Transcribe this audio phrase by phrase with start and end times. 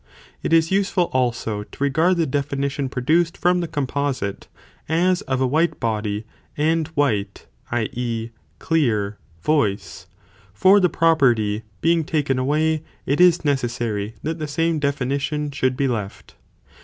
[0.41, 0.41] 12.
[0.41, 3.59] Definitions [Ὁ is useful also, to regard the definition pro of the compo duced from
[3.61, 4.47] the composite,
[4.89, 6.23] as of a white body smined.
[6.43, 7.87] = and white (i.
[7.93, 8.31] 6.
[8.57, 10.07] clear) voice;
[10.55, 15.51] for the property being taken away, it is necessary that the same * Asofthe definition
[15.51, 16.33] should be left.